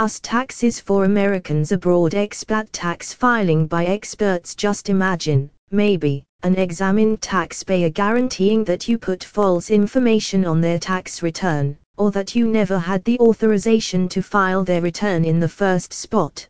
[0.00, 7.20] US taxes for Americans abroad expat tax filing by experts just imagine, maybe, an examined
[7.20, 12.78] taxpayer guaranteeing that you put false information on their tax return, or that you never
[12.78, 16.46] had the authorization to file their return in the first spot.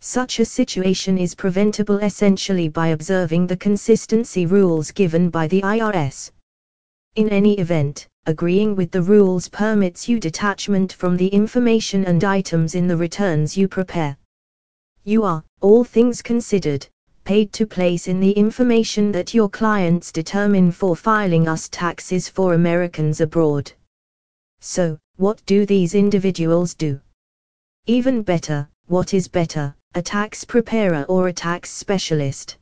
[0.00, 6.32] Such a situation is preventable essentially by observing the consistency rules given by the IRS.
[7.16, 12.74] In any event, agreeing with the rules permits you detachment from the information and items
[12.74, 14.18] in the returns you prepare.
[15.02, 16.86] You are, all things considered,
[17.24, 22.52] paid to place in the information that your clients determine for filing US taxes for
[22.52, 23.72] Americans abroad.
[24.60, 27.00] So, what do these individuals do?
[27.86, 32.58] Even better, what is better, a tax preparer or a tax specialist?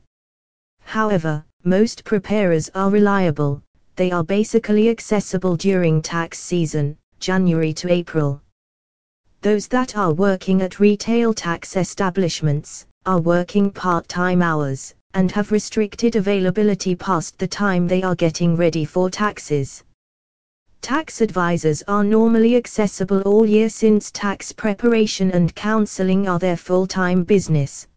[0.79, 3.61] However, most preparers are reliable,
[3.95, 8.41] they are basically accessible during tax season, January to April.
[9.41, 16.15] Those that are working at retail tax establishments, are working part-time hours, and have restricted
[16.15, 19.83] availability past the time they are getting ready for taxes.
[20.81, 27.23] Tax advisors are normally accessible all year since tax preparation and counseling are their full-time
[27.23, 27.87] business.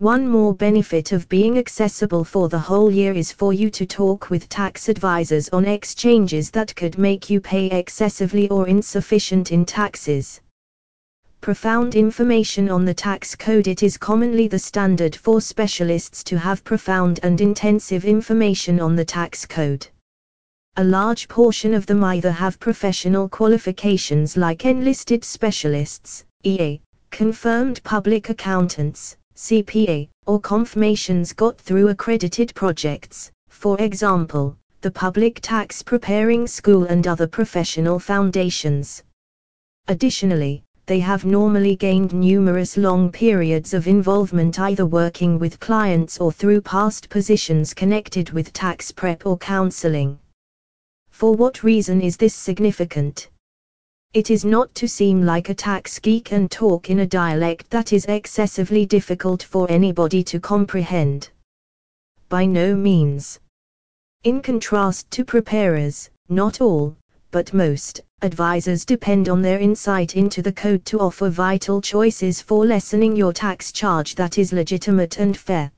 [0.00, 4.30] One more benefit of being accessible for the whole year is for you to talk
[4.30, 10.40] with tax advisors on exchanges that could make you pay excessively or insufficient in taxes.
[11.42, 16.64] Profound information on the tax code It is commonly the standard for specialists to have
[16.64, 19.86] profound and intensive information on the tax code.
[20.78, 28.30] A large portion of them either have professional qualifications like enlisted specialists, EA, confirmed public
[28.30, 36.84] accountants, CPA, or confirmations got through accredited projects, for example, the Public Tax Preparing School
[36.84, 39.02] and other professional foundations.
[39.88, 46.30] Additionally, they have normally gained numerous long periods of involvement either working with clients or
[46.30, 50.18] through past positions connected with tax prep or counseling.
[51.10, 53.30] For what reason is this significant?
[54.12, 57.92] It is not to seem like a tax geek and talk in a dialect that
[57.92, 61.30] is excessively difficult for anybody to comprehend.
[62.28, 63.38] By no means.
[64.24, 66.96] In contrast to preparers, not all,
[67.30, 72.66] but most, advisors depend on their insight into the code to offer vital choices for
[72.66, 75.70] lessening your tax charge that is legitimate and fair.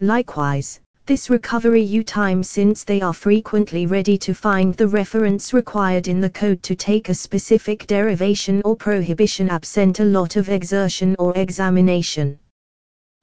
[0.00, 6.08] Likewise, this recovery you time since they are frequently ready to find the reference required
[6.08, 11.14] in the code to take a specific derivation or prohibition absent a lot of exertion
[11.20, 12.36] or examination.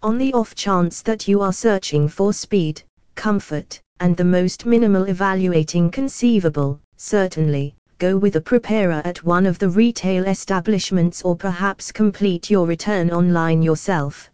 [0.02, 2.82] On the off chance that you are searching for speed,
[3.16, 9.60] comfort, and the most minimal evaluating conceivable, certainly, go with a preparer at one of
[9.60, 14.30] the retail establishments or perhaps complete your return online yourself.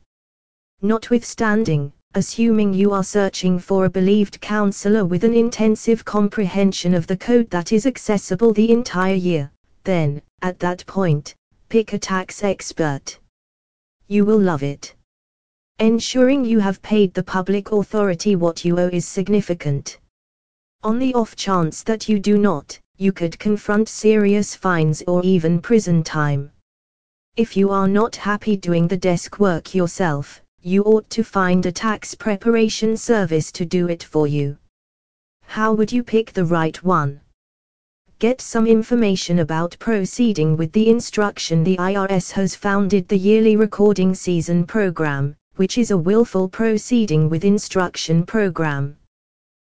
[0.84, 7.18] Notwithstanding, assuming you are searching for a believed counselor with an intensive comprehension of the
[7.18, 9.52] code that is accessible the entire year,
[9.84, 11.36] then, at that point,
[11.70, 13.20] pick a tax expert.
[14.08, 14.96] You will love it.
[15.78, 20.00] Ensuring you have paid the public authority what you owe is significant.
[20.84, 25.62] On the off chance that you do not, you could confront serious fines or even
[25.62, 26.52] prison time.
[27.38, 31.72] If you are not happy doing the desk work yourself, you ought to find a
[31.72, 34.58] tax preparation service to do it for you.
[35.44, 37.22] How would you pick the right one?
[38.20, 44.14] Get some information about proceeding with the instruction the IRS has founded the yearly recording
[44.14, 48.98] season program, which is a willful proceeding with instruction program.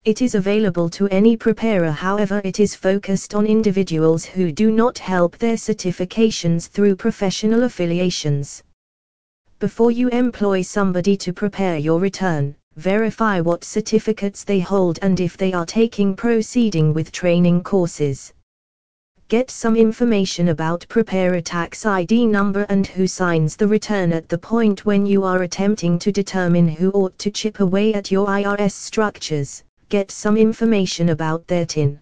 [0.04, 4.98] It is available to any preparer however it is focused on individuals who do not
[4.98, 8.64] help their certifications through professional affiliations.
[9.62, 15.36] Before you employ somebody to prepare your return, verify what certificates they hold and if
[15.36, 18.32] they are taking proceeding with training courses.
[19.28, 24.36] Get some information about preparer tax ID number and who signs the return at the
[24.36, 28.72] point when you are attempting to determine who ought to chip away at your IRS
[28.72, 29.62] structures.
[29.90, 32.00] Get some information about their TIN.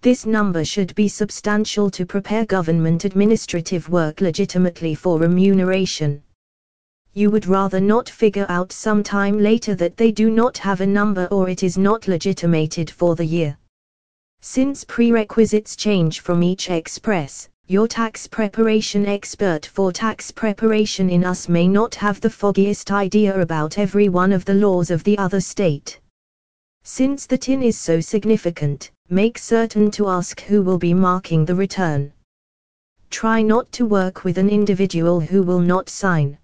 [0.00, 6.22] This number should be substantial to prepare government administrative work legitimately for remuneration
[7.14, 10.86] you would rather not figure out some time later that they do not have a
[10.86, 13.58] number or it is not legitimated for the year.
[14.40, 21.48] Since prerequisites change from each express, your tax preparation expert for tax preparation in US
[21.48, 25.40] may not have the foggiest idea about every one of the laws of the other
[25.40, 26.00] state.
[26.82, 31.54] Since the TIN is so significant, make certain to ask who will be marking the
[31.54, 32.12] return.
[33.10, 36.38] Try not to work with an individual who will not sign.